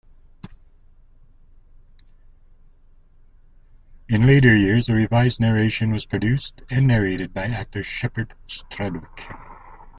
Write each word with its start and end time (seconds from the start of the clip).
In 4.09 4.25
later 4.25 4.55
years, 4.55 4.89
a 4.89 4.95
revised 4.95 5.39
narration 5.39 5.91
was 5.91 6.07
produced 6.07 6.59
and 6.71 6.87
narrated 6.87 7.35
by 7.35 7.43
actor 7.43 7.83
Shepperd 7.83 8.33
Strudwick. 8.47 9.29